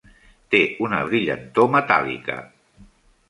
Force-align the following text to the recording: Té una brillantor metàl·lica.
Té 0.53 0.61
una 0.85 1.01
brillantor 1.09 1.69
metàl·lica. 1.75 2.39